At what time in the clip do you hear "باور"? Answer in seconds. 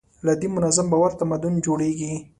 0.91-1.11